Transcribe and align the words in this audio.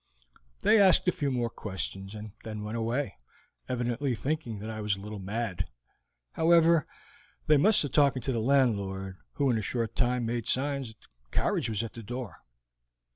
They 0.63 0.81
asked 0.81 1.07
a 1.07 1.11
few 1.11 1.29
more 1.29 1.51
questions, 1.51 2.15
and 2.15 2.31
then 2.43 2.63
went 2.63 2.75
away, 2.75 3.17
evidently 3.69 4.15
thinking 4.15 4.57
that 4.57 4.69
I 4.71 4.81
was 4.81 4.95
a 4.95 4.99
little 4.99 5.19
mad. 5.19 5.67
However, 6.31 6.87
they 7.45 7.57
must 7.57 7.83
have 7.83 7.93
spoken 7.93 8.23
to 8.23 8.31
the 8.31 8.39
landlord, 8.39 9.17
who 9.33 9.51
in 9.51 9.59
a 9.59 9.61
short 9.61 9.95
time 9.95 10.25
made 10.25 10.47
signs 10.47 10.87
that 10.87 11.01
the 11.01 11.07
carriage 11.29 11.69
was 11.69 11.83
at 11.83 11.93
the 11.93 12.01
door. 12.01 12.37